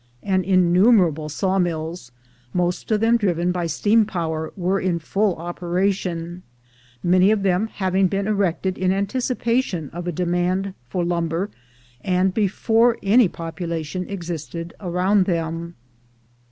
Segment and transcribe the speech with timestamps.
[0.23, 2.11] 'and innumerable saw mills,
[2.55, 6.41] most of them driven by steam power, were in full operation,
[7.03, 11.51] many of them having been erected in anticipation of a demand for limaber,
[12.03, 15.75] and before any population existed around them.